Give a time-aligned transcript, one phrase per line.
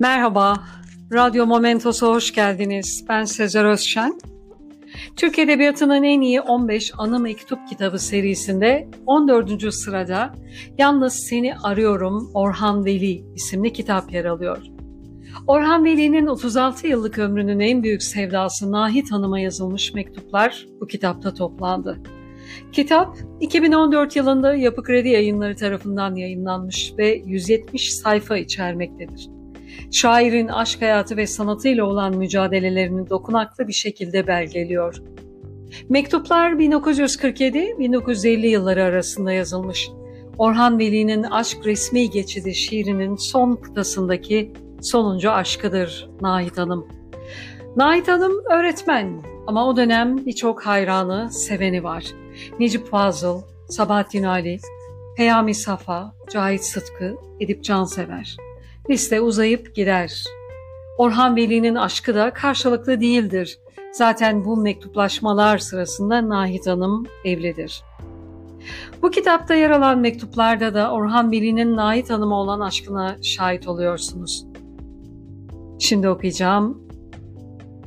[0.00, 0.64] Merhaba,
[1.12, 3.04] Radyo Momentos'a hoş geldiniz.
[3.08, 4.18] Ben Sezer Özşen.
[5.16, 9.74] Türk Edebiyatı'nın en iyi 15 anı mektup kitabı serisinde 14.
[9.74, 10.34] sırada
[10.78, 14.58] Yalnız Seni Arıyorum Orhan Veli isimli kitap yer alıyor.
[15.46, 21.98] Orhan Veli'nin 36 yıllık ömrünün en büyük sevdası Nahit Hanım'a yazılmış mektuplar bu kitapta toplandı.
[22.72, 29.39] Kitap 2014 yılında Yapı Kredi Yayınları tarafından yayınlanmış ve 170 sayfa içermektedir.
[29.92, 35.02] Şairin aşk hayatı ve sanatıyla olan mücadelelerini dokunaklı bir şekilde belgeliyor.
[35.88, 39.90] Mektuplar 1947-1950 yılları arasında yazılmış.
[40.38, 44.52] Orhan Veli'nin Aşk Resmi Geçidi şiirinin son kıtasındaki
[44.82, 46.88] sonuncu aşkıdır Nahit Hanım.
[47.76, 52.04] Nahit Hanım öğretmen ama o dönem birçok hayranı, seveni var.
[52.58, 54.58] Necip Fazıl, Sabahattin Ali,
[55.16, 58.36] Peyami Safa, Cahit Sıtkı, Edip Cansever.
[58.90, 60.24] Liste uzayıp gider.
[60.98, 63.58] Orhan Veli'nin aşkı da karşılıklı değildir.
[63.92, 67.82] Zaten bu mektuplaşmalar sırasında Nahit Hanım evlidir.
[69.02, 74.46] Bu kitapta yer alan mektuplarda da Orhan Veli'nin Nahit Hanım'a olan aşkına şahit oluyorsunuz.
[75.78, 76.88] Şimdi okuyacağım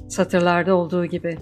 [0.10, 1.38] satırlarda olduğu gibi.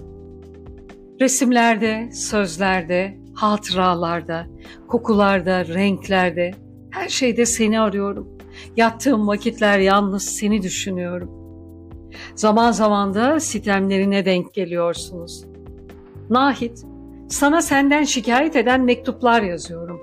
[1.20, 4.46] Resimlerde, sözlerde, hatıralarda,
[4.88, 6.50] kokularda, renklerde,
[6.90, 8.41] her şeyde seni arıyorum.
[8.76, 11.30] Yattığım vakitler yalnız seni düşünüyorum.
[12.34, 15.44] Zaman zaman da sitemlerine denk geliyorsunuz.
[16.30, 16.84] Nahit,
[17.28, 20.00] sana senden şikayet eden mektuplar yazıyorum.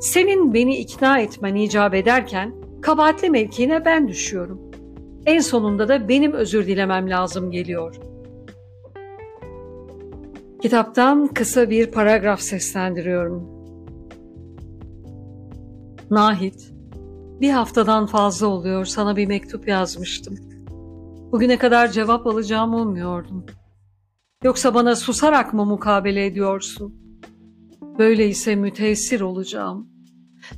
[0.00, 4.60] Senin beni ikna etmen icap ederken kabahatli mevkiine ben düşüyorum.
[5.26, 7.94] En sonunda da benim özür dilemem lazım geliyor.
[10.62, 13.48] Kitaptan kısa bir paragraf seslendiriyorum.
[16.10, 16.72] Nahit,
[17.40, 20.36] bir haftadan fazla oluyor sana bir mektup yazmıştım.
[21.32, 23.46] Bugüne kadar cevap alacağımı umuyordum.
[24.44, 26.94] Yoksa bana susarak mı mukabele ediyorsun?
[27.98, 29.88] Böyleyse müteessir olacağım.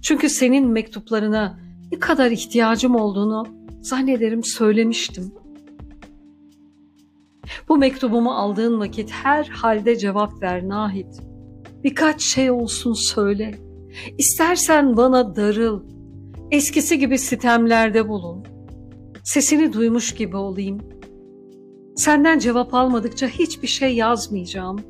[0.03, 1.61] Çünkü senin mektuplarına
[1.93, 3.47] ne kadar ihtiyacım olduğunu
[3.83, 5.33] zannederim söylemiştim.
[7.69, 11.21] Bu mektubumu aldığın vakit her halde cevap ver Nahit.
[11.85, 13.59] Birkaç şey olsun söyle.
[14.19, 15.83] İstersen bana darıl.
[16.51, 18.45] Eskisi gibi sitemlerde bulun.
[19.25, 20.79] Sesini duymuş gibi olayım.
[21.97, 24.81] Senden cevap almadıkça hiçbir şey yazmayacağım.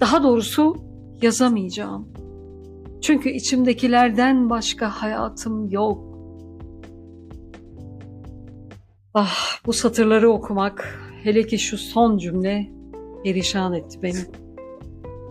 [0.00, 0.76] Daha doğrusu
[1.22, 2.08] yazamayacağım.
[3.02, 6.16] Çünkü içimdekilerden başka hayatım yok.
[9.14, 12.70] Ah bu satırları okumak, hele ki şu son cümle
[13.24, 14.45] perişan etti beni.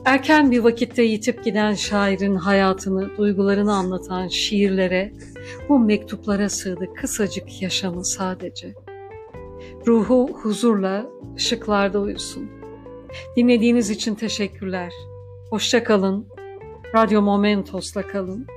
[0.06, 5.14] Erken bir vakitte yitip giden şairin hayatını, duygularını anlatan şiirlere,
[5.70, 8.74] bu mektuplara sığdı kısacık yaşamı sadece.
[9.88, 11.06] Ruhu huzurla
[11.36, 12.50] ışıklarda uyusun.
[13.38, 14.94] Dinlediğiniz için teşekkürler.
[15.50, 16.28] Hoşça kalın.
[16.96, 18.48] Radyo Momentos'la kalın.